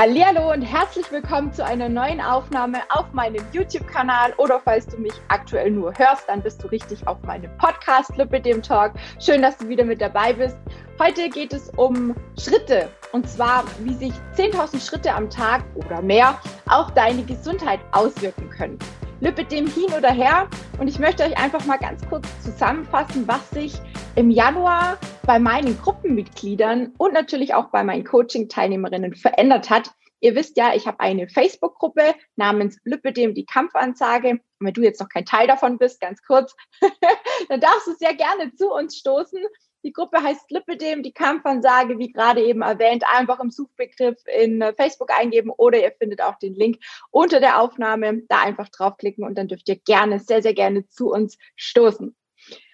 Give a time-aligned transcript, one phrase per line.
[0.00, 5.14] Hallo und herzlich willkommen zu einer neuen Aufnahme auf meinem YouTube-Kanal oder falls du mich
[5.26, 8.92] aktuell nur hörst, dann bist du richtig auf meinem Podcast Lippe dem Talk.
[9.18, 10.56] Schön, dass du wieder mit dabei bist.
[11.00, 16.40] Heute geht es um Schritte und zwar, wie sich 10.000 Schritte am Tag oder mehr
[16.68, 18.78] auf deine Gesundheit auswirken können.
[19.20, 20.48] Lüppet dem hin oder her
[20.78, 23.74] und ich möchte euch einfach mal ganz kurz zusammenfassen, was sich
[24.14, 24.96] im Januar
[25.26, 29.90] bei meinen Gruppenmitgliedern und natürlich auch bei meinen Coaching-Teilnehmerinnen verändert hat.
[30.20, 34.30] Ihr wisst ja, ich habe eine Facebook-Gruppe namens Lüppedem die Kampfansage.
[34.30, 36.54] Und wenn du jetzt noch kein Teil davon bist, ganz kurz,
[37.48, 39.40] dann darfst du sehr gerne zu uns stoßen.
[39.88, 45.10] Die Gruppe heißt Lüppedem, die Kampfansage, wie gerade eben erwähnt, einfach im Suchbegriff in Facebook
[45.10, 46.76] eingeben oder ihr findet auch den Link
[47.10, 48.20] unter der Aufnahme.
[48.28, 52.14] Da einfach draufklicken und dann dürft ihr gerne, sehr, sehr gerne zu uns stoßen.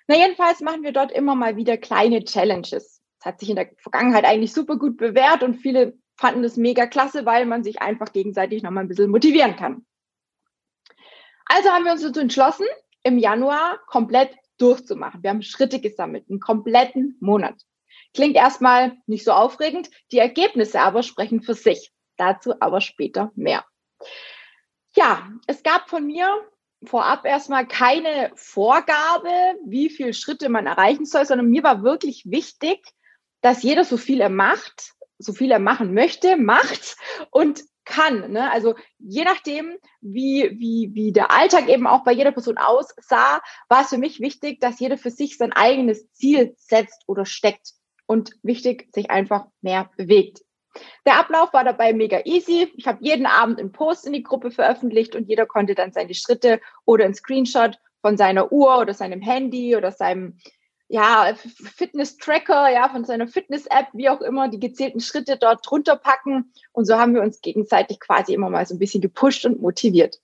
[0.09, 3.01] Na, jedenfalls machen wir dort immer mal wieder kleine Challenges.
[3.21, 6.85] Das hat sich in der Vergangenheit eigentlich super gut bewährt und viele fanden das mega
[6.87, 9.87] klasse, weil man sich einfach gegenseitig nochmal ein bisschen motivieren kann.
[11.47, 12.67] Also haben wir uns dazu entschlossen,
[13.05, 15.23] im Januar komplett durchzumachen.
[15.23, 17.55] Wir haben Schritte gesammelt, einen kompletten Monat.
[18.13, 21.93] Klingt erstmal nicht so aufregend, die Ergebnisse aber sprechen für sich.
[22.17, 23.65] Dazu aber später mehr.
[24.97, 26.29] Ja, es gab von mir
[26.87, 32.85] vorab erstmal keine Vorgabe, wie viele Schritte man erreichen soll, sondern mir war wirklich wichtig,
[33.41, 36.97] dass jeder so viel er macht, so viel er machen möchte, macht
[37.31, 38.33] und kann.
[38.33, 38.51] Ne?
[38.51, 43.83] Also je nachdem, wie, wie, wie der Alltag eben auch bei jeder Person aussah, war
[43.83, 47.73] es für mich wichtig, dass jeder für sich sein eigenes Ziel setzt oder steckt
[48.07, 50.43] und wichtig, sich einfach mehr bewegt.
[51.07, 52.73] Der Ablauf war dabei mega easy.
[52.77, 56.15] Ich habe jeden Abend einen Post in die Gruppe veröffentlicht und jeder konnte dann seine
[56.15, 60.39] Schritte oder einen Screenshot von seiner Uhr oder seinem Handy oder seinem
[60.89, 61.35] ja,
[61.77, 66.53] Fitness-Tracker, ja, von seiner Fitness-App, wie auch immer, die gezählten Schritte dort drunter packen.
[66.73, 70.21] Und so haben wir uns gegenseitig quasi immer mal so ein bisschen gepusht und motiviert.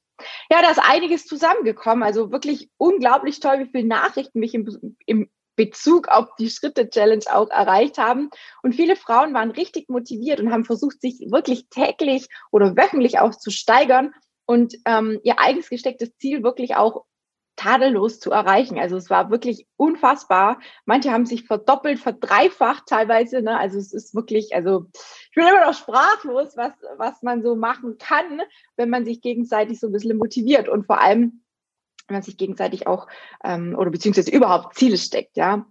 [0.51, 2.03] Ja, da ist einiges zusammengekommen.
[2.03, 7.51] Also wirklich unglaublich toll, wie viele Nachrichten mich im, im Bezug auf die Schritte-Challenge auch
[7.51, 8.31] erreicht haben.
[8.63, 13.35] Und viele Frauen waren richtig motiviert und haben versucht, sich wirklich täglich oder wöchentlich auch
[13.35, 14.13] zu steigern
[14.47, 17.05] und ähm, ihr eigens gestecktes Ziel wirklich auch
[17.61, 18.79] tadellos zu erreichen.
[18.79, 20.61] Also es war wirklich unfassbar.
[20.87, 23.43] Manche haben sich verdoppelt, verdreifacht teilweise.
[23.43, 23.59] Ne?
[23.59, 27.99] Also es ist wirklich, also ich bin immer noch sprachlos, was, was man so machen
[27.99, 28.41] kann,
[28.77, 30.71] wenn man sich gegenseitig so ein bisschen motiviert.
[30.71, 31.43] Und vor allem,
[32.09, 33.07] wenn man sich gegenseitig auch
[33.45, 35.67] ähm, oder beziehungsweise überhaupt Ziele steckt, ja.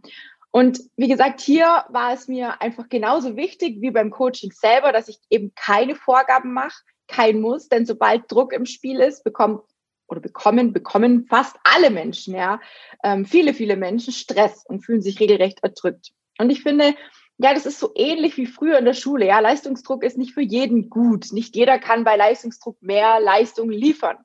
[0.51, 5.07] Und wie gesagt, hier war es mir einfach genauso wichtig wie beim Coaching selber, dass
[5.07, 9.61] ich eben keine Vorgaben mache, kein Muss, denn sobald Druck im Spiel ist, bekommt
[10.09, 12.59] oder bekommen, bekommen fast alle Menschen, ja,
[13.03, 16.12] ähm, viele, viele Menschen Stress und fühlen sich regelrecht erdrückt.
[16.38, 16.96] Und ich finde,
[17.38, 19.25] ja, das ist so ähnlich wie früher in der Schule.
[19.25, 21.31] Ja, Leistungsdruck ist nicht für jeden gut.
[21.31, 24.18] Nicht jeder kann bei Leistungsdruck mehr Leistung liefern.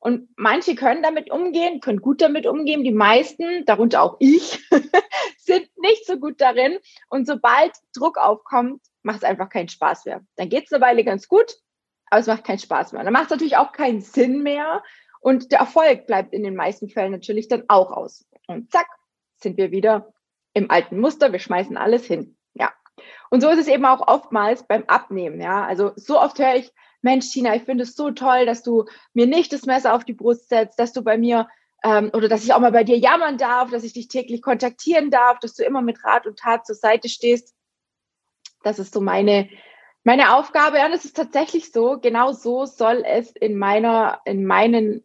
[0.00, 2.84] Und manche können damit umgehen, können gut damit umgehen.
[2.84, 4.60] Die meisten, darunter auch ich,
[5.38, 6.78] sind nicht so gut darin.
[7.08, 10.20] Und sobald Druck aufkommt, macht es einfach keinen Spaß mehr.
[10.36, 11.56] Dann geht es eine Weile ganz gut,
[12.10, 13.02] aber es macht keinen Spaß mehr.
[13.04, 14.82] Dann macht es natürlich auch keinen Sinn mehr.
[15.20, 18.26] Und der Erfolg bleibt in den meisten Fällen natürlich dann auch aus.
[18.46, 18.86] Und zack,
[19.36, 20.12] sind wir wieder
[20.52, 21.32] im alten Muster.
[21.32, 22.36] Wir schmeißen alles hin.
[22.54, 22.72] Ja.
[23.30, 25.40] Und so ist es eben auch oftmals beim Abnehmen.
[25.40, 25.64] Ja.
[25.66, 29.26] Also so oft höre ich, Mensch, Tina, ich finde es so toll, dass du mir
[29.26, 31.48] nicht das Messer auf die Brust setzt, dass du bei mir
[31.84, 35.10] ähm, oder dass ich auch mal bei dir jammern darf, dass ich dich täglich kontaktieren
[35.10, 37.54] darf, dass du immer mit Rat und Tat zur Seite stehst.
[38.64, 39.48] Das ist so meine,
[40.02, 40.78] meine Aufgabe.
[40.84, 45.04] Und es ist tatsächlich so, genau so soll es in meiner, in meinen,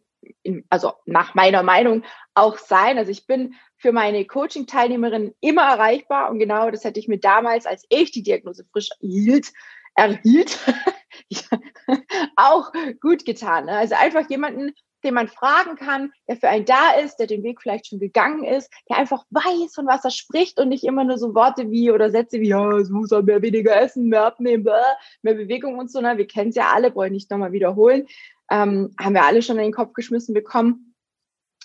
[0.70, 2.04] also nach meiner Meinung
[2.34, 2.98] auch sein.
[2.98, 7.66] Also ich bin für meine Coaching-Teilnehmerinnen immer erreichbar und genau das hätte ich mir damals,
[7.66, 9.52] als ich die Diagnose frisch erhielt,
[9.94, 10.58] erhielt,
[12.36, 13.66] auch gut getan.
[13.66, 13.72] Ne?
[13.72, 14.72] Also einfach jemanden,
[15.04, 18.42] den man fragen kann, der für einen da ist, der den Weg vielleicht schon gegangen
[18.42, 21.90] ist, der einfach weiß, von was er spricht und nicht immer nur so Worte wie
[21.90, 24.66] oder Sätze wie, ja, es muss halt mehr weniger essen, mehr abnehmen,
[25.22, 26.00] mehr Bewegung und so.
[26.00, 26.16] Ne?
[26.16, 28.06] Wir kennen es ja alle, brauche ich nicht nochmal wiederholen.
[28.50, 30.94] Ähm, haben wir alle schon in den Kopf geschmissen bekommen.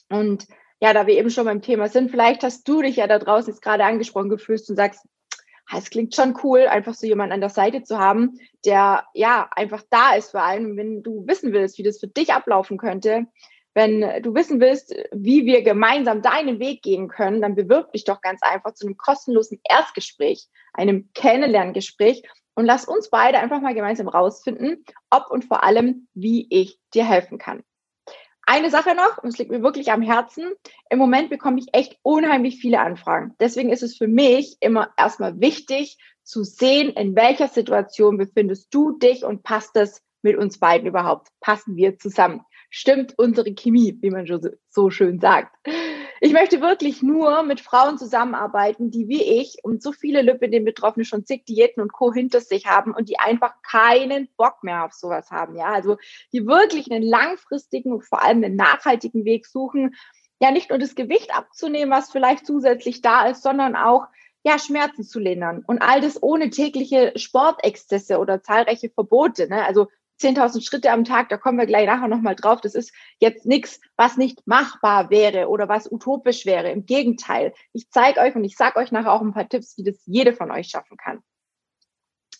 [0.09, 0.47] Und
[0.81, 3.51] ja, da wir eben schon beim Thema sind, vielleicht hast du dich ja da draußen
[3.51, 5.05] jetzt gerade angesprochen gefühlt und sagst,
[5.77, 9.83] es klingt schon cool, einfach so jemanden an der Seite zu haben, der ja einfach
[9.89, 13.27] da ist vor allem, wenn du wissen willst, wie das für dich ablaufen könnte.
[13.75, 18.19] Wenn du wissen willst, wie wir gemeinsam deinen Weg gehen können, dann bewirb dich doch
[18.21, 22.23] ganz einfach zu einem kostenlosen Erstgespräch, einem Kennenlerngespräch
[22.59, 27.05] und lass uns beide einfach mal gemeinsam rausfinden, ob und vor allem, wie ich dir
[27.05, 27.63] helfen kann.
[28.45, 30.51] Eine Sache noch, und es liegt mir wirklich am Herzen.
[30.89, 33.33] Im Moment bekomme ich echt unheimlich viele Anfragen.
[33.39, 38.97] Deswegen ist es für mich immer erstmal wichtig zu sehen, in welcher Situation befindest du
[38.97, 41.29] dich und passt das mit uns beiden überhaupt?
[41.39, 42.41] Passen wir zusammen?
[42.69, 44.27] Stimmt unsere Chemie, wie man
[44.69, 45.55] so schön sagt?
[46.21, 51.25] Ich möchte wirklich nur mit Frauen zusammenarbeiten, die wie ich und so viele Lipidem-Betroffene schon
[51.25, 52.13] zig Diäten und Co.
[52.13, 55.55] hinter sich haben und die einfach keinen Bock mehr auf sowas haben.
[55.55, 55.97] Ja, also
[56.33, 59.95] die wirklich einen langfristigen und vor allem einen nachhaltigen Weg suchen,
[60.41, 64.07] ja nicht nur das Gewicht abzunehmen, was vielleicht zusätzlich da ist, sondern auch
[64.43, 65.63] ja, Schmerzen zu lindern.
[65.67, 69.49] Und all das ohne tägliche Sportexzesse oder zahlreiche Verbote.
[69.49, 69.65] Ne?
[69.65, 69.87] Also
[70.19, 72.61] 10.000 Schritte am Tag, da kommen wir gleich nachher nochmal drauf.
[72.61, 76.71] Das ist jetzt nichts, was nicht machbar wäre oder was utopisch wäre.
[76.71, 79.83] Im Gegenteil, ich zeige euch und ich sage euch nachher auch ein paar Tipps, wie
[79.83, 81.23] das jede von euch schaffen kann.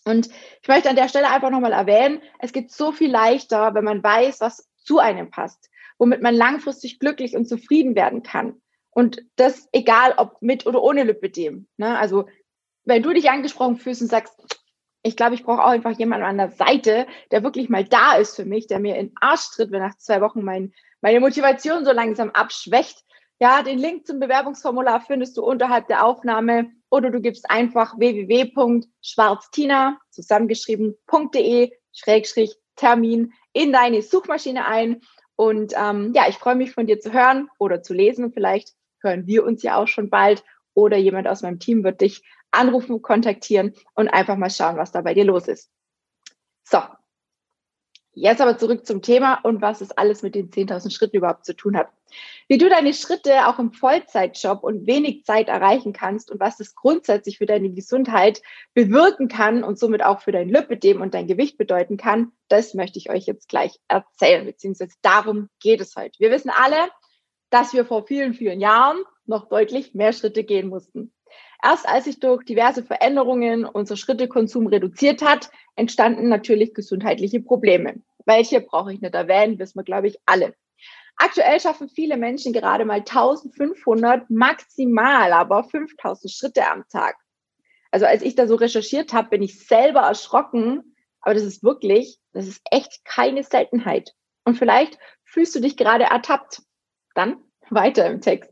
[0.04, 0.28] Und
[0.62, 4.02] ich möchte an der Stelle einfach nochmal erwähnen, es geht so viel leichter, wenn man
[4.02, 8.60] weiß, was zu einem passt, womit man langfristig glücklich und zufrieden werden kann.
[8.90, 11.68] Und das egal, ob mit oder ohne Lipidem.
[11.76, 11.98] Ne?
[11.98, 12.26] Also
[12.84, 14.59] wenn du dich angesprochen fühlst und sagst,
[15.02, 18.36] ich glaube, ich brauche auch einfach jemanden an der Seite, der wirklich mal da ist
[18.36, 21.84] für mich, der mir in den Arsch tritt, wenn nach zwei Wochen mein, meine Motivation
[21.84, 23.04] so langsam abschwächt.
[23.38, 29.98] Ja, den Link zum Bewerbungsformular findest du unterhalb der Aufnahme oder du gibst einfach www.schwarztina
[30.10, 35.00] zusammengeschrieben.de Schrägstrich Termin in deine Suchmaschine ein.
[35.36, 38.32] Und ähm, ja, ich freue mich von dir zu hören oder zu lesen.
[38.32, 40.44] Vielleicht hören wir uns ja auch schon bald
[40.74, 45.00] oder jemand aus meinem Team wird dich anrufen, kontaktieren und einfach mal schauen, was da
[45.02, 45.70] bei dir los ist.
[46.64, 46.80] So,
[48.12, 51.54] jetzt aber zurück zum Thema und was es alles mit den 10.000 Schritten überhaupt zu
[51.54, 51.88] tun hat.
[52.48, 56.74] Wie du deine Schritte auch im Vollzeitjob und wenig Zeit erreichen kannst und was das
[56.74, 58.42] grundsätzlich für deine Gesundheit
[58.74, 62.98] bewirken kann und somit auch für dein Lipidem und dein Gewicht bedeuten kann, das möchte
[62.98, 66.18] ich euch jetzt gleich erzählen, beziehungsweise darum geht es heute.
[66.18, 66.90] Wir wissen alle,
[67.50, 71.12] dass wir vor vielen, vielen Jahren noch deutlich mehr Schritte gehen mussten.
[71.62, 78.02] Erst als sich durch diverse Veränderungen unser Schrittekonsum reduziert hat, entstanden natürlich gesundheitliche Probleme.
[78.24, 80.54] Welche brauche ich nicht erwähnen, wissen wir, glaube ich, alle.
[81.16, 87.16] Aktuell schaffen viele Menschen gerade mal 1500, maximal aber 5000 Schritte am Tag.
[87.90, 92.18] Also als ich da so recherchiert habe, bin ich selber erschrocken, aber das ist wirklich,
[92.32, 94.14] das ist echt keine Seltenheit.
[94.44, 96.62] Und vielleicht fühlst du dich gerade ertappt.
[97.14, 97.36] Dann
[97.68, 98.50] weiter im Text.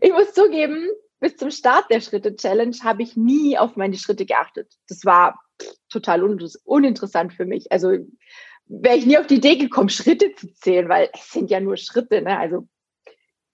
[0.00, 0.88] Ich muss zugeben,
[1.20, 4.72] bis zum Start der Schritte-Challenge habe ich nie auf meine Schritte geachtet.
[4.88, 5.40] Das war
[5.90, 6.22] total
[6.64, 7.70] uninteressant für mich.
[7.70, 7.98] Also
[8.66, 11.76] wäre ich nie auf die Idee gekommen, Schritte zu zählen, weil es sind ja nur
[11.76, 12.22] Schritte.
[12.22, 12.38] Ne?
[12.38, 12.66] Also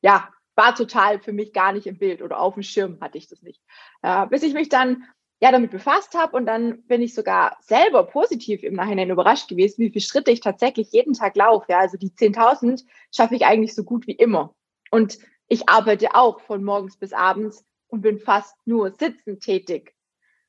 [0.00, 3.28] ja, war total für mich gar nicht im Bild oder auf dem Schirm hatte ich
[3.28, 3.60] das nicht.
[4.02, 5.04] Äh, bis ich mich dann
[5.40, 9.82] ja damit befasst habe und dann bin ich sogar selber positiv im Nachhinein überrascht gewesen,
[9.82, 11.66] wie viele Schritte ich tatsächlich jeden Tag laufe.
[11.68, 12.84] Ja, also die 10.000
[13.14, 14.54] schaffe ich eigentlich so gut wie immer.
[14.90, 19.94] Und ich arbeite auch von morgens bis abends und bin fast nur sitzend tätig.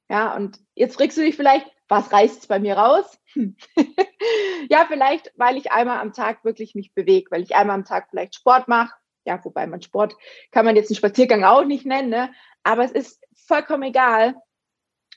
[0.09, 3.19] Ja, und jetzt fragst du dich vielleicht, was reißt bei mir raus?
[4.69, 8.07] ja, vielleicht, weil ich einmal am Tag wirklich mich bewege, weil ich einmal am Tag
[8.09, 8.94] vielleicht Sport mache.
[9.25, 10.15] Ja, wobei man Sport
[10.51, 12.31] kann man jetzt einen Spaziergang auch nicht nennen, ne?
[12.63, 14.35] aber es ist vollkommen egal,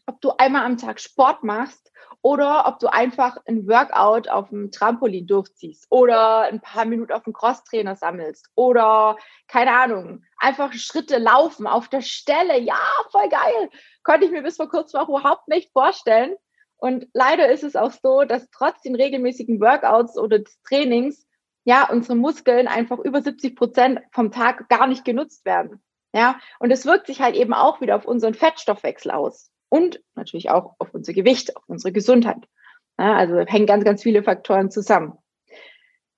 [0.06, 1.90] ob du einmal am Tag Sport machst
[2.22, 7.22] oder ob du einfach ein Workout auf dem Trampolin durchziehst oder ein paar Minuten auf
[7.22, 9.16] dem Crosstrainer sammelst oder
[9.48, 12.58] keine Ahnung, einfach Schritte laufen auf der Stelle.
[12.60, 12.80] Ja,
[13.10, 13.70] voll geil.
[14.02, 16.34] Konnte ich mir bis vor kurzem auch überhaupt nicht vorstellen.
[16.76, 21.26] Und leider ist es auch so, dass trotz den regelmäßigen Workouts oder des Trainings
[21.64, 25.82] ja unsere Muskeln einfach über 70 Prozent vom Tag gar nicht genutzt werden.
[26.12, 30.50] Ja, und es wirkt sich halt eben auch wieder auf unseren Fettstoffwechsel aus und natürlich
[30.50, 32.46] auch auf unser Gewicht, auf unsere Gesundheit.
[32.98, 35.14] Ja, also hängen ganz, ganz viele Faktoren zusammen.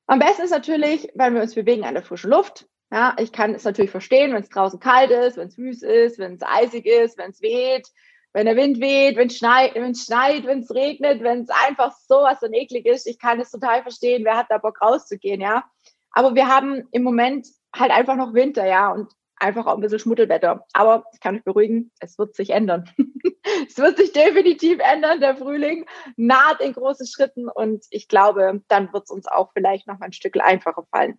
[0.08, 2.66] Am besten ist natürlich, wenn wir uns bewegen an der frischen Luft.
[2.90, 6.18] Ja, ich kann es natürlich verstehen, wenn es draußen kalt ist, wenn es wüst ist,
[6.18, 7.88] wenn es eisig ist, wenn es weht,
[8.32, 11.50] wenn der Wind weht, wenn es schneit, wenn es schneit, wenn es regnet, wenn es
[11.50, 13.06] einfach so eklig ist.
[13.06, 15.64] Ich kann es total verstehen, wer hat da Bock rauszugehen, ja.
[16.10, 18.90] Aber wir haben im Moment halt einfach noch Winter, ja.
[18.92, 19.12] Und
[19.42, 20.64] einfach auch ein bisschen Schmuddelwetter.
[20.72, 22.88] Aber ich kann euch beruhigen, es wird sich ändern.
[23.68, 25.20] es wird sich definitiv ändern.
[25.20, 29.86] Der Frühling naht in großen Schritten und ich glaube, dann wird es uns auch vielleicht
[29.86, 31.18] noch ein Stück einfacher fallen.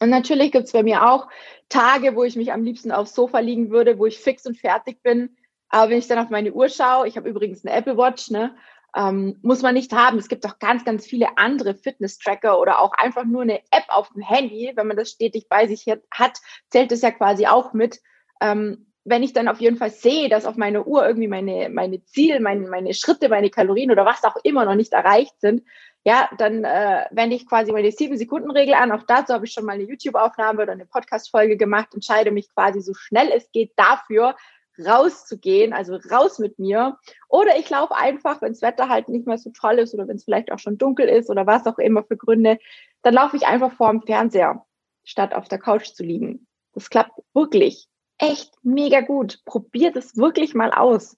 [0.00, 1.28] Und natürlich gibt es bei mir auch
[1.68, 5.02] Tage, wo ich mich am liebsten aufs Sofa liegen würde, wo ich fix und fertig
[5.02, 5.36] bin.
[5.68, 8.56] Aber wenn ich dann auf meine Uhr schaue, ich habe übrigens eine Apple Watch, ne,
[8.96, 10.18] ähm, muss man nicht haben.
[10.18, 14.10] Es gibt auch ganz, ganz viele andere Fitness-Tracker oder auch einfach nur eine App auf
[14.10, 14.72] dem Handy.
[14.74, 16.38] Wenn man das stetig bei sich hat,
[16.70, 18.00] zählt es ja quasi auch mit.
[18.40, 22.04] Ähm, wenn ich dann auf jeden Fall sehe, dass auf meiner Uhr irgendwie meine, meine
[22.04, 25.62] Ziele, meine, meine Schritte, meine Kalorien oder was auch immer noch nicht erreicht sind,
[26.04, 28.92] ja, dann äh, wende ich quasi meine 7-Sekunden-Regel an.
[28.92, 32.80] Auch dazu habe ich schon mal eine YouTube-Aufnahme oder eine Podcast-Folge gemacht, entscheide mich quasi
[32.80, 34.34] so schnell es geht dafür,
[34.84, 36.98] rauszugehen, also raus mit mir.
[37.28, 40.16] Oder ich laufe einfach, wenn das Wetter halt nicht mehr so toll ist oder wenn
[40.16, 42.58] es vielleicht auch schon dunkel ist oder was auch immer für Gründe,
[43.02, 44.64] dann laufe ich einfach vor dem Fernseher,
[45.04, 46.46] statt auf der Couch zu liegen.
[46.72, 49.40] Das klappt wirklich echt mega gut.
[49.44, 51.16] Probiert es wirklich mal aus.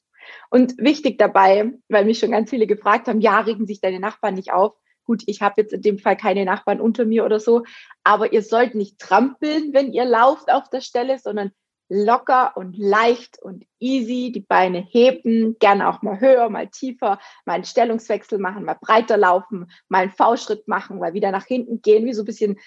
[0.50, 4.34] Und wichtig dabei, weil mich schon ganz viele gefragt haben, ja, regen sich deine Nachbarn
[4.34, 4.74] nicht auf?
[5.04, 7.64] Gut, ich habe jetzt in dem Fall keine Nachbarn unter mir oder so,
[8.04, 11.50] aber ihr sollt nicht trampeln, wenn ihr lauft auf der Stelle, sondern
[11.92, 17.54] locker und leicht und easy die Beine heben, gerne auch mal höher, mal tiefer, mal
[17.54, 22.06] einen Stellungswechsel machen, mal breiter laufen, mal einen V-Schritt machen, mal wieder nach hinten gehen,
[22.06, 22.58] wie so ein bisschen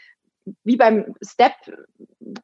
[0.63, 1.53] wie beim Step,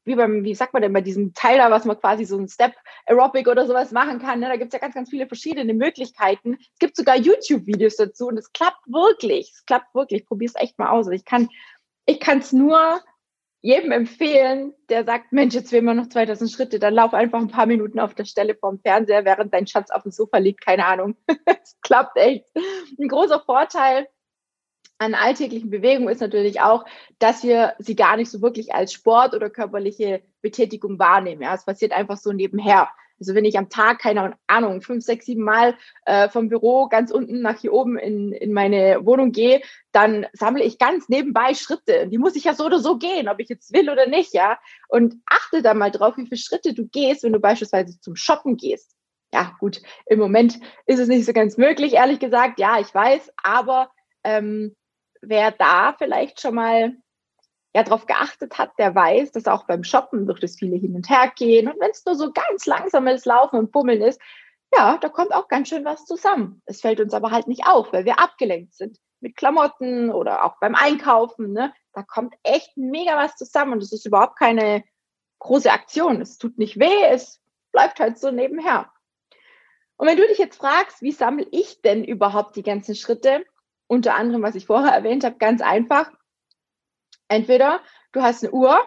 [0.06, 2.48] wie beim, wie sagt man denn bei diesem Teil da, was man quasi so ein
[2.48, 2.74] Step
[3.06, 4.40] Aerobic oder sowas machen kann.
[4.40, 4.48] Ne?
[4.48, 6.58] Da gibt es ja ganz, ganz viele verschiedene Möglichkeiten.
[6.60, 9.52] Es gibt sogar YouTube-Videos dazu und es klappt wirklich.
[9.54, 10.26] Es klappt wirklich.
[10.26, 11.08] Probier es echt mal aus.
[11.10, 11.48] Ich kann,
[12.08, 13.02] ich kann es nur
[13.62, 17.48] jedem empfehlen, der sagt, Mensch, jetzt will man noch 2000 Schritte, dann lauf einfach ein
[17.48, 20.86] paar Minuten auf der Stelle vorm Fernseher, während dein Schatz auf dem Sofa liegt, keine
[20.86, 21.16] Ahnung.
[21.64, 22.46] Es klappt echt.
[23.00, 24.08] Ein großer Vorteil
[24.98, 26.86] an alltäglichen Bewegungen ist natürlich auch,
[27.20, 31.42] dass wir sie gar nicht so wirklich als Sport oder körperliche Betätigung wahrnehmen.
[31.42, 32.90] Ja, es passiert einfach so nebenher.
[33.22, 37.12] Also wenn ich am Tag, keine Ahnung, fünf, sechs, sieben Mal äh, vom Büro ganz
[37.12, 39.62] unten nach hier oben in, in meine Wohnung gehe,
[39.92, 42.08] dann sammle ich ganz nebenbei Schritte.
[42.08, 44.58] Die muss ich ja so oder so gehen, ob ich jetzt will oder nicht, ja.
[44.88, 48.58] Und achte da mal drauf, wie viele Schritte du gehst, wenn du beispielsweise zum Shoppen
[48.58, 48.96] gehst.
[49.32, 52.60] Ja, gut, im Moment ist es nicht so ganz möglich, ehrlich gesagt.
[52.60, 53.92] Ja, ich weiß, aber
[54.24, 54.76] ähm,
[55.22, 56.96] wer da vielleicht schon mal
[57.74, 61.10] ja darauf geachtet hat, der weiß, dass auch beim Shoppen durch das viele hin und
[61.10, 64.20] her gehen und wenn es nur so ganz langsames Laufen und Bummeln ist,
[64.74, 66.62] ja, da kommt auch ganz schön was zusammen.
[66.66, 70.58] Es fällt uns aber halt nicht auf, weil wir abgelenkt sind mit Klamotten oder auch
[70.60, 71.54] beim Einkaufen.
[71.54, 71.74] Ne?
[71.94, 74.84] Da kommt echt mega was zusammen und es ist überhaupt keine
[75.40, 76.22] große Aktion.
[76.22, 78.92] Es tut nicht weh, es bleibt halt so nebenher.
[79.98, 83.46] Und wenn du dich jetzt fragst, wie sammle ich denn überhaupt die ganzen Schritte?
[83.88, 86.12] Unter anderem, was ich vorher erwähnt habe, ganz einfach.
[87.32, 87.80] Entweder
[88.12, 88.78] du hast eine Uhr,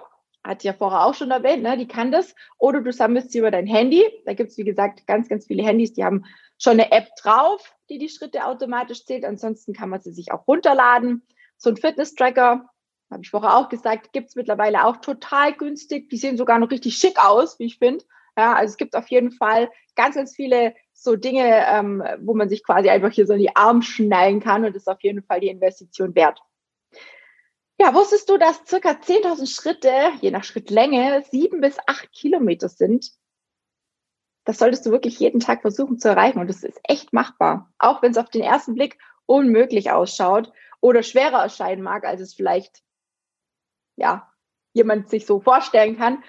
[0.45, 3.51] hat ja vorher auch schon erwähnt, ne, die kann das, oder du sammelst sie über
[3.51, 4.05] dein Handy.
[4.27, 6.27] Da gibt es, wie gesagt, ganz, ganz viele Handys, die haben
[6.59, 9.25] schon eine App drauf, die die Schritte automatisch zählt.
[9.25, 11.27] Ansonsten kann man sie sich auch runterladen.
[11.57, 12.69] So ein Fitness-Tracker,
[13.11, 16.11] habe ich vorher auch gesagt, gibt es mittlerweile auch total günstig.
[16.11, 18.05] Die sehen sogar noch richtig schick aus, wie ich finde.
[18.37, 22.51] Ja, also es gibt auf jeden Fall ganz, ganz viele so Dinge, ähm, wo man
[22.51, 25.41] sich quasi einfach hier so in die Arme schnallen kann und ist auf jeden Fall
[25.41, 26.41] die Investition wert.
[27.78, 33.11] Ja, wusstest du, dass circa 10.000 Schritte, je nach Schrittlänge, sieben bis acht Kilometer sind?
[34.45, 37.73] Das solltest du wirklich jeden Tag versuchen zu erreichen und das ist echt machbar.
[37.78, 42.35] Auch wenn es auf den ersten Blick unmöglich ausschaut oder schwerer erscheinen mag, als es
[42.35, 42.83] vielleicht,
[43.97, 44.31] ja,
[44.73, 46.23] jemand sich so vorstellen kann.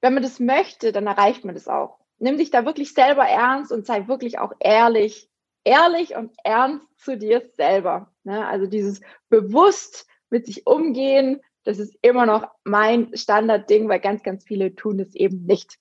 [0.00, 1.98] Wenn man das möchte, dann erreicht man das auch.
[2.18, 5.28] Nimm dich da wirklich selber ernst und sei wirklich auch ehrlich,
[5.64, 8.12] ehrlich und ernst zu dir selber.
[8.22, 8.46] Ne?
[8.46, 14.44] Also dieses bewusst mit sich umgehen, das ist immer noch mein Standardding, weil ganz, ganz
[14.44, 15.78] viele tun es eben nicht.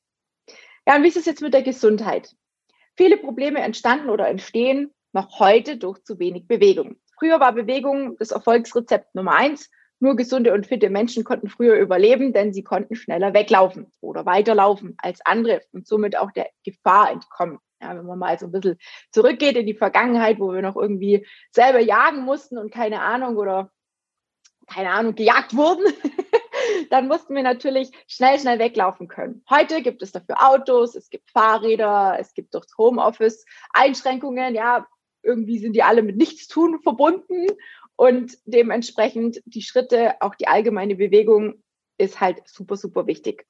[0.86, 2.36] Ja, und wie ist es jetzt mit der Gesundheit?
[2.96, 6.98] Viele Probleme entstanden oder entstehen noch heute durch zu wenig Bewegung.
[7.18, 9.70] Früher war Bewegung das Erfolgsrezept Nummer eins.
[10.00, 14.96] Nur gesunde und fitte Menschen konnten früher überleben, denn sie konnten schneller weglaufen oder weiterlaufen
[14.98, 17.58] als andere und somit auch der Gefahr entkommen.
[17.82, 18.77] Ja, wenn man mal so ein bisschen
[19.12, 23.72] zurückgeht in die Vergangenheit, wo wir noch irgendwie selber jagen mussten und keine Ahnung oder
[24.68, 25.86] keine Ahnung, gejagt wurden,
[26.90, 29.44] dann mussten wir natürlich schnell, schnell weglaufen können.
[29.50, 34.54] Heute gibt es dafür Autos, es gibt Fahrräder, es gibt durchs Homeoffice Einschränkungen.
[34.56, 34.88] Ja,
[35.24, 37.48] irgendwie sind die alle mit Nichtstun verbunden
[37.96, 41.64] und dementsprechend die Schritte, auch die allgemeine Bewegung
[41.98, 43.46] ist halt super, super wichtig.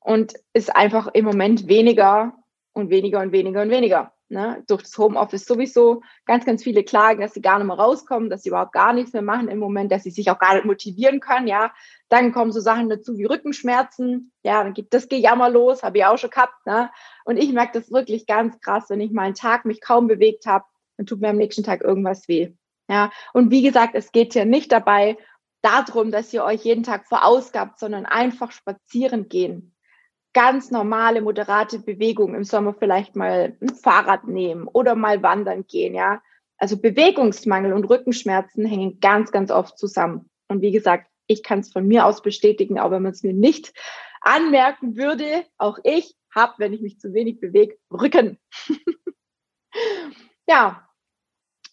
[0.00, 2.32] Und ist einfach im Moment weniger
[2.72, 4.14] und weniger und weniger und weniger.
[4.30, 4.62] Ne?
[4.68, 8.44] Durch das Homeoffice sowieso ganz, ganz viele klagen, dass sie gar nicht mehr rauskommen, dass
[8.44, 11.18] sie überhaupt gar nichts mehr machen im Moment, dass sie sich auch gar nicht motivieren
[11.18, 11.48] können.
[11.48, 11.74] Ja,
[12.08, 14.32] dann kommen so Sachen dazu wie Rückenschmerzen.
[14.44, 16.64] Ja, dann gibt das Gejammer los, habe ich auch schon gehabt.
[16.64, 16.90] Ne?
[17.24, 20.46] Und ich merke das wirklich ganz krass, wenn ich mal einen Tag mich kaum bewegt
[20.46, 20.64] habe,
[20.96, 22.52] dann tut mir am nächsten Tag irgendwas weh.
[22.88, 25.16] Ja, und wie gesagt, es geht hier nicht dabei
[25.60, 29.69] darum, dass ihr euch jeden Tag verausgabt, sondern einfach spazieren gehen
[30.32, 35.94] ganz normale, moderate Bewegung im Sommer vielleicht mal ein Fahrrad nehmen oder mal wandern gehen,
[35.94, 36.22] ja.
[36.58, 40.28] Also Bewegungsmangel und Rückenschmerzen hängen ganz, ganz oft zusammen.
[40.48, 43.32] Und wie gesagt, ich kann es von mir aus bestätigen, auch wenn man es mir
[43.32, 43.72] nicht
[44.20, 45.46] anmerken würde.
[45.56, 48.38] Auch ich habe, wenn ich mich zu wenig bewege, Rücken.
[50.46, 50.86] ja.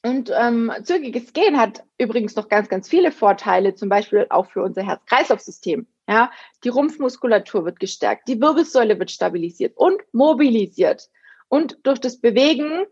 [0.08, 4.64] Und ähm, zügiges Gehen hat übrigens noch ganz, ganz viele Vorteile, zum Beispiel auch für
[4.64, 5.86] unser Herz-Kreislauf-System.
[6.08, 6.32] Ja,
[6.64, 11.10] die Rumpfmuskulatur wird gestärkt, die Wirbelsäule wird stabilisiert und mobilisiert.
[11.50, 12.86] Und durch das Bewegen,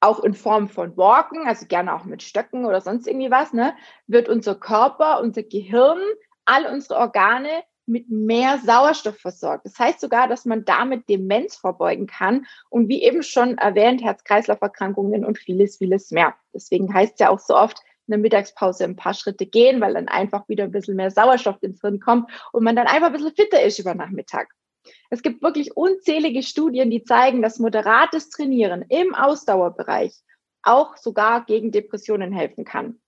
[0.00, 3.76] auch in Form von Walken, also gerne auch mit Stöcken oder sonst irgendwie was, ne,
[4.06, 6.00] wird unser Körper, unser Gehirn,
[6.46, 9.64] all unsere Organe mit mehr Sauerstoff versorgt.
[9.64, 15.24] Das heißt sogar, dass man damit Demenz vorbeugen kann und wie eben schon erwähnt, Herz-Kreislauf-Erkrankungen
[15.24, 16.34] und vieles, vieles mehr.
[16.54, 19.94] Deswegen heißt es ja auch so oft, in der Mittagspause ein paar Schritte gehen, weil
[19.94, 23.12] dann einfach wieder ein bisschen mehr Sauerstoff ins Hirn kommt und man dann einfach ein
[23.12, 24.48] bisschen fitter ist über Nachmittag.
[25.10, 30.14] Es gibt wirklich unzählige Studien, die zeigen, dass moderates Trainieren im Ausdauerbereich
[30.62, 33.00] auch sogar gegen Depressionen helfen kann.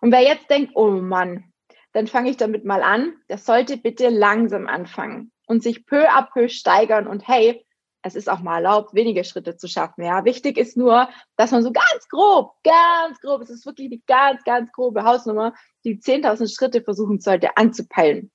[0.00, 1.44] Und wer jetzt denkt, oh Mann,
[1.92, 3.14] dann fange ich damit mal an.
[3.28, 7.06] Das sollte bitte langsam anfangen und sich peu à peu steigern.
[7.06, 7.64] Und hey,
[8.02, 10.04] es ist auch mal erlaubt, weniger Schritte zu schaffen.
[10.04, 14.02] Ja, wichtig ist nur, dass man so ganz grob, ganz grob, es ist wirklich die
[14.06, 15.54] ganz, ganz grobe Hausnummer,
[15.84, 18.30] die 10.000 Schritte versuchen sollte anzupeilen.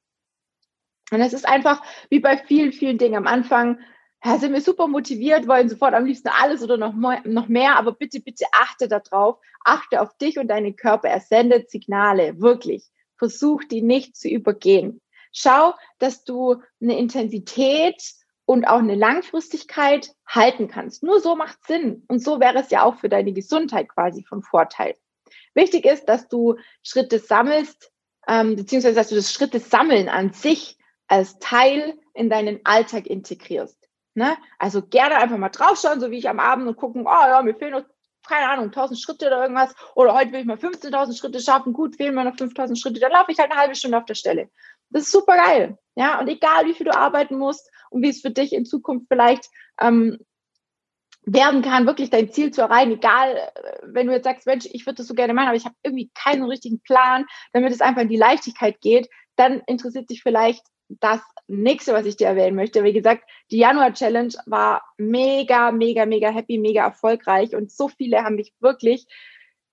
[1.11, 3.79] Und es ist einfach wie bei vielen, vielen Dingen am Anfang,
[4.23, 7.91] ja, sind wir super motiviert, wollen sofort am liebsten alles oder noch, noch mehr, aber
[7.91, 11.09] bitte, bitte achte darauf, achte auf dich und deinen Körper.
[11.09, 12.89] Er sendet Signale, wirklich.
[13.17, 15.01] Versuch die nicht zu übergehen.
[15.31, 18.01] Schau, dass du eine Intensität
[18.45, 21.03] und auch eine Langfristigkeit halten kannst.
[21.03, 22.03] Nur so macht Sinn.
[22.07, 24.95] Und so wäre es ja auch für deine Gesundheit quasi von Vorteil.
[25.53, 27.91] Wichtig ist, dass du Schritte sammelst,
[28.27, 33.77] ähm, beziehungsweise dass du das Schritte sammeln an sich als Teil in deinen Alltag integrierst.
[34.13, 34.37] Ne?
[34.59, 37.55] Also gerne einfach mal draufschauen, so wie ich am Abend und gucken, oh ja, mir
[37.55, 37.85] fehlen noch
[38.27, 41.95] keine Ahnung, 1000 Schritte oder irgendwas, oder heute will ich mal 15.000 Schritte schaffen, gut,
[41.95, 44.49] fehlen mir noch 5.000 Schritte, dann laufe ich halt eine halbe Stunde auf der Stelle.
[44.89, 45.77] Das ist super geil.
[45.95, 49.07] Ja, und egal, wie viel du arbeiten musst und wie es für dich in Zukunft
[49.09, 50.19] vielleicht ähm,
[51.25, 53.51] werden kann, wirklich dein Ziel zu erreichen, egal, äh,
[53.83, 56.11] wenn du jetzt sagst, Mensch, ich würde das so gerne machen, aber ich habe irgendwie
[56.13, 61.21] keinen richtigen Plan, damit es einfach in die Leichtigkeit geht, dann interessiert sich vielleicht das
[61.47, 62.83] nächste, was ich dir erwähnen möchte.
[62.83, 68.35] Wie gesagt, die Januar-Challenge war mega, mega, mega happy, mega erfolgreich und so viele haben
[68.35, 69.07] mich wirklich,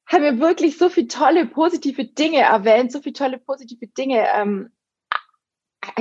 [0.06, 4.70] haben mir wirklich so viele tolle, positive Dinge erwähnt, so viele tolle, positive Dinge, ähm,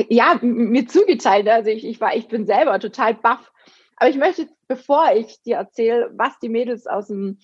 [0.09, 1.47] ja, mir zugeteilt.
[1.47, 3.51] Also ich, ich war, ich bin selber total baff.
[3.95, 7.39] Aber ich möchte, bevor ich dir erzähle, was die Mädels aus dem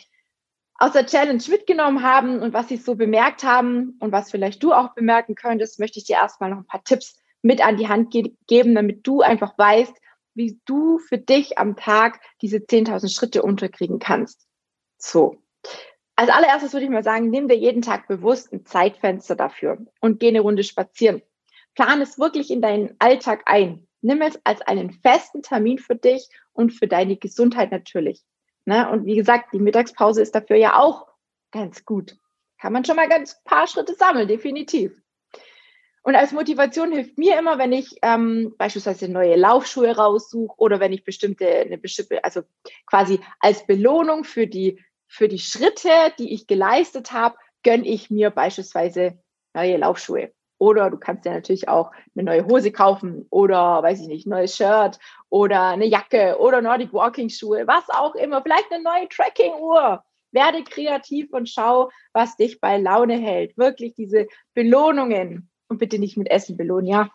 [0.79, 4.73] aus der Challenge mitgenommen haben und was sie so bemerkt haben und was vielleicht du
[4.73, 8.11] auch bemerken könntest, möchte ich dir erstmal noch ein paar Tipps mit an die Hand
[8.11, 9.93] ge geben, damit du einfach weißt,
[10.33, 14.45] wie du für dich am Tag diese 10.000 Schritte unterkriegen kannst.
[14.97, 15.37] So.
[16.17, 20.19] Als allererstes würde ich mal sagen, nimm dir jeden Tag bewusst ein Zeitfenster dafür und
[20.19, 21.21] geh eine Runde spazieren.
[21.73, 23.87] Plan es wirklich in deinen Alltag ein.
[24.01, 28.23] Nimm es als einen festen Termin für dich und für deine Gesundheit natürlich.
[28.65, 28.89] Ne?
[28.91, 31.07] Und wie gesagt, die Mittagspause ist dafür ja auch
[31.51, 32.17] ganz gut.
[32.59, 35.01] Kann man schon mal ganz paar Schritte sammeln, definitiv.
[36.07, 40.93] Und als Motivation hilft mir immer, wenn ich ähm, beispielsweise neue Laufschuhe raussuche oder wenn
[40.93, 42.43] ich bestimmte, eine bestimmte, also
[42.85, 48.29] quasi als Belohnung für die, für die Schritte, die ich geleistet habe, gönne ich mir
[48.29, 49.19] beispielsweise
[49.53, 50.31] neue Laufschuhe.
[50.59, 54.55] Oder du kannst ja natürlich auch eine neue Hose kaufen oder, weiß ich nicht, neues
[54.55, 58.41] Shirt oder eine Jacke oder Nordic Walking Schuhe, was auch immer.
[58.41, 60.01] Vielleicht eine neue Tracking Uhr.
[60.31, 63.57] Werde kreativ und schau, was dich bei Laune hält.
[63.57, 67.09] Wirklich diese Belohnungen und bitte nicht mit Essen belohnen, ja,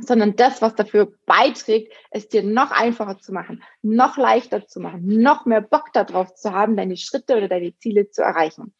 [0.00, 5.06] sondern das, was dafür beiträgt, es dir noch einfacher zu machen, noch leichter zu machen,
[5.06, 8.74] noch mehr Bock darauf zu haben, deine Schritte oder deine Ziele zu erreichen.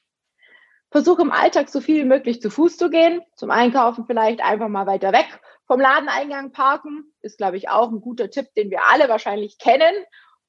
[0.90, 4.68] Versuche im Alltag so viel wie möglich zu Fuß zu gehen, zum Einkaufen vielleicht einfach
[4.68, 8.80] mal weiter weg vom Ladeneingang parken, ist, glaube ich, auch ein guter Tipp, den wir
[8.90, 9.94] alle wahrscheinlich kennen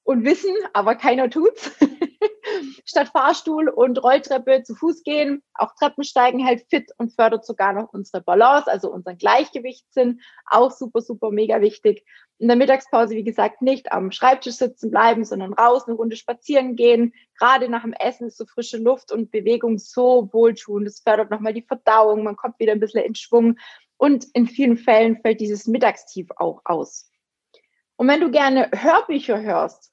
[0.04, 1.72] und wissen, aber keiner tut's.
[2.86, 7.94] Statt Fahrstuhl und Rolltreppe zu Fuß gehen, auch Treppensteigen hält fit und fördert sogar noch
[7.94, 12.06] unsere Balance, also unseren Gleichgewichtssinn, auch super, super mega wichtig.
[12.38, 16.76] In der Mittagspause, wie gesagt, nicht am Schreibtisch sitzen bleiben, sondern raus, eine Runde spazieren
[16.76, 17.14] gehen.
[17.38, 20.88] Gerade nach dem Essen ist so frische Luft und Bewegung so wohltuend.
[20.88, 23.58] Das fördert nochmal die Verdauung, man kommt wieder ein bisschen in Schwung.
[23.98, 27.12] Und in vielen Fällen fällt dieses Mittagstief auch aus.
[27.98, 29.92] Und wenn du gerne Hörbücher hörst,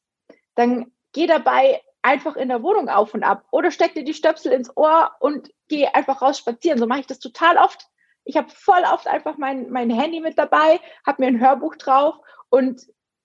[0.55, 4.53] dann geh dabei einfach in der Wohnung auf und ab oder steck dir die Stöpsel
[4.53, 6.79] ins Ohr und geh einfach raus spazieren.
[6.79, 7.89] So mache ich das total oft.
[8.25, 12.15] Ich habe voll oft einfach mein, mein Handy mit dabei, habe mir ein Hörbuch drauf
[12.49, 12.81] und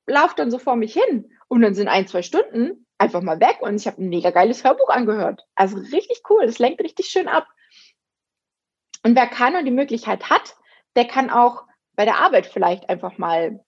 [0.08, 1.32] laufe dann so vor mich hin.
[1.48, 4.63] Und dann sind ein, zwei Stunden einfach mal weg und ich habe ein mega geiles
[4.63, 5.46] Hörbuch angehört.
[5.54, 7.48] Also richtig cool, das lenkt richtig schön ab.
[9.04, 10.56] Und wer kann und die Möglichkeit hat,
[10.96, 13.63] der kann auch bei der Arbeit vielleicht einfach mal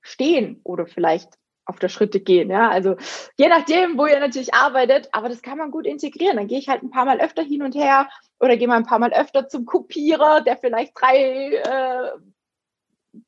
[0.00, 1.37] stehen oder vielleicht
[1.68, 2.50] auf der Schritte gehen.
[2.50, 2.96] Ja, also
[3.36, 6.36] je nachdem, wo ihr natürlich arbeitet, aber das kann man gut integrieren.
[6.36, 8.08] Dann gehe ich halt ein paar Mal öfter hin und her
[8.40, 12.10] oder gehe mal ein paar Mal öfter zum Kopierer, der vielleicht drei äh,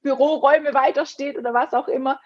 [0.02, 2.18] Büroräume weitersteht oder was auch immer.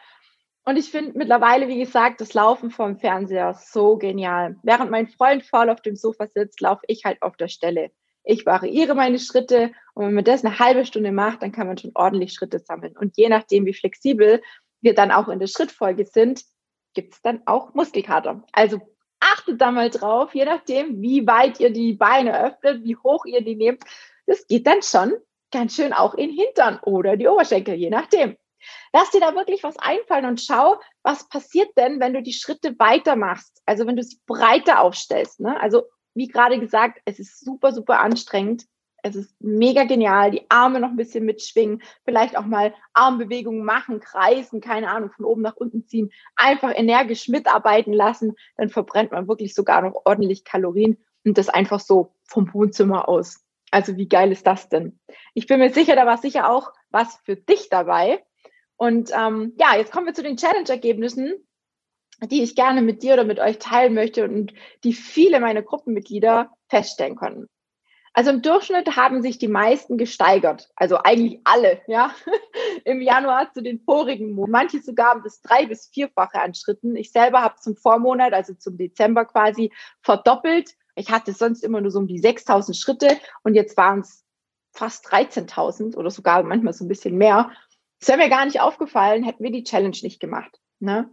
[0.64, 4.56] Und ich finde mittlerweile, wie gesagt, das Laufen vom Fernseher so genial.
[4.62, 7.90] Während mein Freund faul auf dem Sofa sitzt, laufe ich halt auf der Stelle.
[8.22, 11.76] Ich variiere meine Schritte und wenn man das eine halbe Stunde macht, dann kann man
[11.76, 12.96] schon ordentlich Schritte sammeln.
[12.96, 14.40] Und je nachdem, wie flexibel
[14.84, 16.44] wir dann auch in der Schrittfolge sind,
[16.94, 18.44] gibt es dann auch Muskelkater.
[18.52, 18.80] Also
[19.20, 23.42] achtet da mal drauf, je nachdem, wie weit ihr die Beine öffnet, wie hoch ihr
[23.42, 23.82] die nehmt.
[24.26, 25.14] Das geht dann schon
[25.50, 28.36] ganz schön auch in Hintern oder die Oberschenkel, je nachdem.
[28.92, 32.74] Lass dir da wirklich was einfallen und schau, was passiert denn, wenn du die Schritte
[32.78, 33.62] weitermachst.
[33.66, 35.40] Also wenn du sie breiter aufstellst.
[35.40, 35.60] Ne?
[35.60, 38.64] Also wie gerade gesagt, es ist super, super anstrengend.
[39.06, 44.00] Es ist mega genial, die Arme noch ein bisschen mitschwingen, vielleicht auch mal Armbewegungen machen,
[44.00, 49.28] kreisen, keine Ahnung, von oben nach unten ziehen, einfach energisch mitarbeiten lassen, dann verbrennt man
[49.28, 53.44] wirklich sogar noch ordentlich Kalorien und das einfach so vom Wohnzimmer aus.
[53.70, 54.98] Also wie geil ist das denn?
[55.34, 58.24] Ich bin mir sicher, da war sicher auch was für dich dabei.
[58.76, 61.34] Und ähm, ja, jetzt kommen wir zu den Challenge-Ergebnissen
[62.22, 66.50] die ich gerne mit dir oder mit euch teilen möchte und die viele meiner Gruppenmitglieder
[66.68, 67.48] feststellen konnten.
[68.16, 72.14] Also im Durchschnitt haben sich die meisten gesteigert, also eigentlich alle, ja,
[72.84, 74.52] im Januar zu den vorigen Monaten.
[74.52, 76.94] Manche sogar bis drei bis vierfache an Schritten.
[76.94, 80.76] Ich selber habe zum Vormonat, also zum Dezember quasi verdoppelt.
[80.94, 84.24] Ich hatte sonst immer nur so um die 6000 Schritte und jetzt waren es
[84.70, 87.50] fast 13.000 oder sogar manchmal so ein bisschen mehr.
[87.98, 90.60] Das wäre mir gar nicht aufgefallen, hätten wir die Challenge nicht gemacht.
[90.78, 91.12] Ne?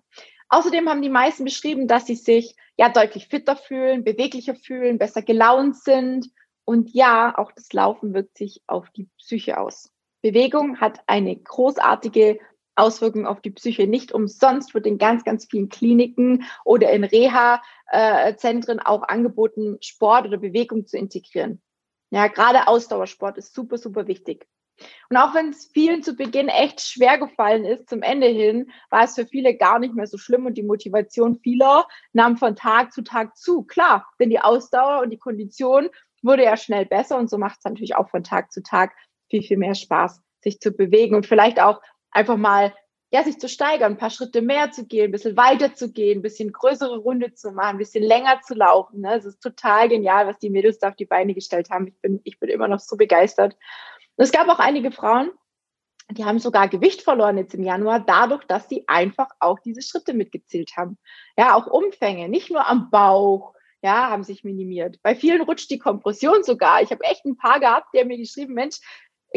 [0.49, 5.23] Außerdem haben die meisten beschrieben, dass sie sich ja deutlich fitter fühlen, beweglicher fühlen, besser
[5.23, 6.27] gelaunt sind.
[6.65, 9.91] Und ja, auch das Laufen wirkt sich auf die Psyche aus.
[10.21, 12.39] Bewegung hat eine großartige
[12.75, 13.87] Auswirkung auf die Psyche.
[13.87, 20.37] Nicht umsonst wird in ganz, ganz vielen Kliniken oder in Reha-Zentren auch angeboten, Sport oder
[20.37, 21.61] Bewegung zu integrieren.
[22.11, 24.47] Ja, gerade Ausdauersport ist super, super wichtig.
[25.09, 29.03] Und auch wenn es vielen zu Beginn echt schwer gefallen ist, zum Ende hin, war
[29.03, 32.91] es für viele gar nicht mehr so schlimm und die Motivation vieler nahm von Tag
[32.91, 33.63] zu Tag zu.
[33.63, 35.89] Klar, denn die Ausdauer und die Kondition
[36.21, 38.93] wurde ja schnell besser und so macht es natürlich auch von Tag zu Tag
[39.29, 41.81] viel, viel mehr Spaß, sich zu bewegen und vielleicht auch
[42.11, 42.73] einfach mal
[43.13, 46.19] ja, sich zu steigern, ein paar Schritte mehr zu gehen, ein bisschen weiter zu gehen,
[46.19, 49.01] ein bisschen größere Runde zu machen, ein bisschen länger zu laufen.
[49.01, 49.15] Ne?
[49.15, 51.87] Es ist total genial, was die Mädels da auf die Beine gestellt haben.
[51.87, 53.57] Ich bin, ich bin immer noch so begeistert.
[54.15, 55.29] Und es gab auch einige Frauen,
[56.09, 60.13] die haben sogar Gewicht verloren jetzt im Januar, dadurch, dass sie einfach auch diese Schritte
[60.13, 60.97] mitgezählt haben.
[61.37, 65.01] Ja, auch Umfänge, nicht nur am Bauch, ja, haben sich minimiert.
[65.01, 66.81] Bei vielen rutscht die Kompression sogar.
[66.81, 68.79] Ich habe echt ein paar gehabt, haben mir geschrieben, Mensch,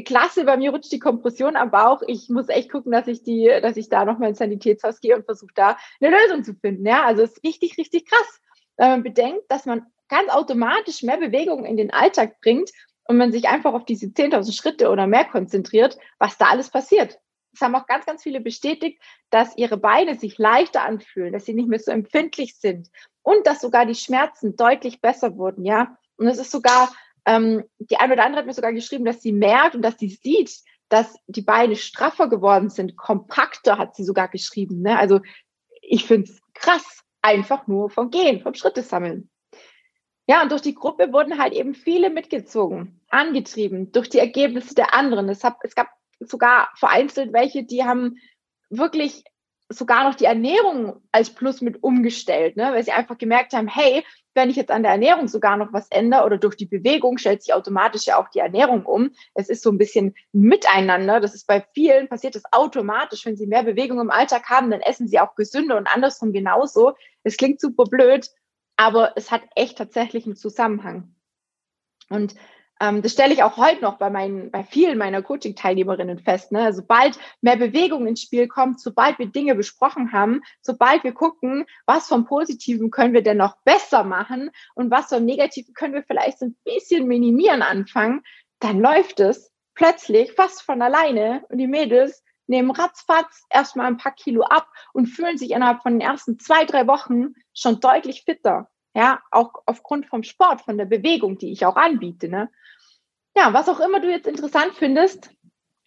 [0.05, 2.03] klasse, bei mir rutscht die Kompression am Bauch.
[2.07, 5.25] Ich muss echt gucken, dass ich die, dass ich da nochmal ins Sanitätshaus gehe und
[5.25, 6.87] versuche da eine Lösung zu finden.
[6.87, 8.41] Ja, also es ist richtig, richtig krass.
[8.77, 12.71] Wenn man bedenkt, dass man ganz automatisch mehr Bewegung in den Alltag bringt
[13.05, 17.19] und man sich einfach auf diese 10.000 Schritte oder mehr konzentriert, was da alles passiert.
[17.55, 21.55] Es haben auch ganz, ganz viele bestätigt, dass ihre Beine sich leichter anfühlen, dass sie
[21.55, 22.91] nicht mehr so empfindlich sind
[23.23, 25.97] und dass sogar die Schmerzen deutlich besser wurden, ja.
[26.17, 26.93] Und es ist sogar,
[27.25, 30.09] ähm, die eine oder andere hat mir sogar geschrieben, dass sie merkt und dass sie
[30.09, 34.83] sieht, dass die Beine straffer geworden sind, kompakter hat sie sogar geschrieben.
[34.83, 34.99] Ne?
[34.99, 35.21] Also
[35.81, 39.31] ich finde es krass, einfach nur vom Gehen, vom Schritte sammeln.
[40.27, 44.95] Ja, und durch die Gruppe wurden halt eben viele mitgezogen, angetrieben durch die Ergebnisse der
[44.95, 45.29] anderen.
[45.29, 45.89] Es, hab, es gab
[46.21, 48.17] sogar vereinzelt welche, die haben
[48.71, 49.25] wirklich
[49.69, 52.73] sogar noch die Ernährung als Plus mit umgestellt, ne?
[52.73, 55.89] weil sie einfach gemerkt haben, hey, wenn ich jetzt an der Ernährung sogar noch was
[55.91, 59.13] ändere oder durch die Bewegung stellt sich automatisch ja auch die Ernährung um.
[59.35, 61.21] Es ist so ein bisschen miteinander.
[61.21, 63.25] Das ist bei vielen passiert das automatisch.
[63.25, 66.95] Wenn sie mehr Bewegung im Alltag haben, dann essen sie auch gesünder und andersrum genauso.
[67.23, 68.29] Es klingt super blöd,
[68.77, 71.15] aber es hat echt tatsächlich einen Zusammenhang.
[72.11, 72.35] Und
[72.81, 76.53] ähm, das stelle ich auch heute noch bei meinen, bei vielen meiner Coaching-Teilnehmerinnen fest.
[76.53, 76.73] Ne?
[76.73, 82.09] Sobald mehr Bewegung ins Spiel kommt, sobald wir Dinge besprochen haben, sobald wir gucken, was
[82.09, 86.41] vom Positiven können wir denn noch besser machen und was vom Negativen können wir vielleicht
[86.41, 88.23] so ein bisschen minimieren anfangen,
[88.59, 94.13] dann läuft es plötzlich fast von alleine und die Mädels nehmen ratzfatz erstmal ein paar
[94.13, 98.69] Kilo ab und fühlen sich innerhalb von den ersten zwei, drei Wochen schon deutlich fitter.
[98.95, 102.29] Ja, auch aufgrund vom Sport, von der Bewegung, die ich auch anbiete.
[102.29, 102.49] Ne?
[103.37, 105.31] Ja, was auch immer du jetzt interessant findest,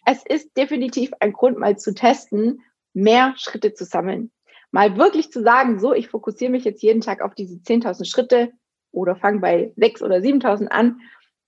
[0.04, 4.30] es ist definitiv ein Grund, mal zu testen, mehr Schritte zu sammeln.
[4.70, 8.52] Mal wirklich zu sagen, so, ich fokussiere mich jetzt jeden Tag auf diese 10.000 Schritte
[8.90, 11.00] oder fange bei 6.000 oder 7.000 an,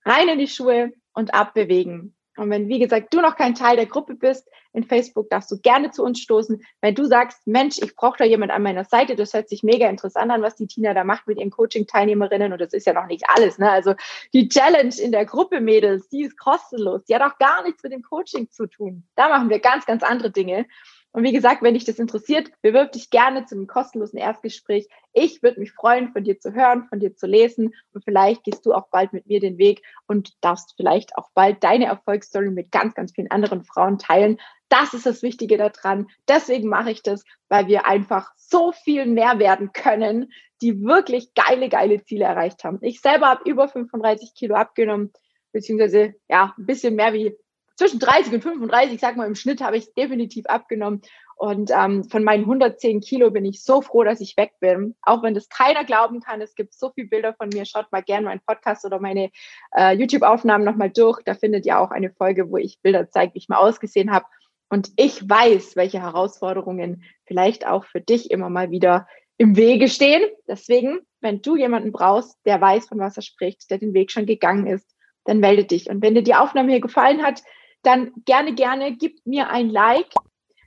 [0.05, 2.15] rein in die Schuhe und abbewegen.
[2.37, 5.59] Und wenn, wie gesagt, du noch kein Teil der Gruppe bist in Facebook, darfst du
[5.59, 6.63] gerne zu uns stoßen.
[6.79, 9.89] Wenn du sagst, Mensch, ich brauche da jemand an meiner Seite, das hört sich mega
[9.89, 12.53] interessant an, was die Tina da macht mit ihren Coaching-Teilnehmerinnen.
[12.53, 13.57] Und das ist ja noch nicht alles.
[13.57, 13.69] Ne?
[13.69, 13.95] Also
[14.33, 17.03] die Challenge in der Gruppe, Mädels, die ist kostenlos.
[17.05, 19.03] Die hat auch gar nichts mit dem Coaching zu tun.
[19.15, 20.65] Da machen wir ganz, ganz andere Dinge.
[21.13, 24.87] Und wie gesagt, wenn dich das interessiert, bewirb dich gerne zu einem kostenlosen Erstgespräch.
[25.11, 27.73] Ich würde mich freuen, von dir zu hören, von dir zu lesen.
[27.93, 31.63] Und vielleicht gehst du auch bald mit mir den Weg und darfst vielleicht auch bald
[31.63, 34.39] deine Erfolgsstory mit ganz, ganz vielen anderen Frauen teilen.
[34.69, 36.07] Das ist das Wichtige daran.
[36.29, 41.67] Deswegen mache ich das, weil wir einfach so viel mehr werden können, die wirklich geile,
[41.67, 42.79] geile Ziele erreicht haben.
[42.81, 45.11] Ich selber habe über 35 Kilo abgenommen,
[45.51, 47.35] beziehungsweise ja, ein bisschen mehr wie
[47.81, 51.01] zwischen 30 und 35, ich sag mal, im Schnitt habe ich definitiv abgenommen.
[51.35, 54.93] Und ähm, von meinen 110 Kilo bin ich so froh, dass ich weg bin.
[55.01, 57.65] Auch wenn das keiner glauben kann, es gibt so viele Bilder von mir.
[57.65, 59.31] Schaut mal gerne meinen Podcast oder meine
[59.75, 61.23] äh, YouTube-Aufnahmen nochmal durch.
[61.23, 64.27] Da findet ihr auch eine Folge, wo ich Bilder zeige, wie ich mal ausgesehen habe.
[64.69, 69.07] Und ich weiß, welche Herausforderungen vielleicht auch für dich immer mal wieder
[69.39, 70.21] im Wege stehen.
[70.47, 74.27] Deswegen, wenn du jemanden brauchst, der weiß, von was er spricht, der den Weg schon
[74.27, 75.89] gegangen ist, dann melde dich.
[75.89, 77.41] Und wenn dir die Aufnahme hier gefallen hat,
[77.83, 80.13] dann gerne, gerne gib mir ein Like,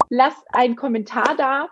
[0.08, 1.68] lass einen Kommentar da,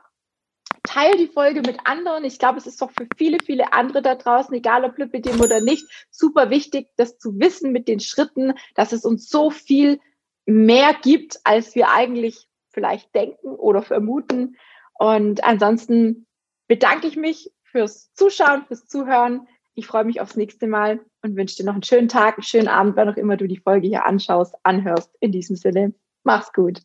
[0.83, 2.25] teile die Folge mit anderen.
[2.25, 5.61] Ich glaube, es ist doch für viele, viele andere da draußen, egal ob Lipidem oder
[5.61, 10.01] nicht, super wichtig, das zu wissen mit den Schritten, dass es uns so viel
[10.45, 14.57] mehr gibt, als wir eigentlich vielleicht denken oder vermuten.
[14.95, 16.27] Und ansonsten
[16.67, 19.47] bedanke ich mich fürs Zuschauen, fürs Zuhören.
[19.75, 22.69] Ich freue mich aufs nächste Mal und wünsche dir noch einen schönen Tag, einen schönen
[22.69, 25.11] Abend, wann auch immer du die Folge hier anschaust, anhörst.
[25.21, 26.83] In diesem Sinne, mach's gut.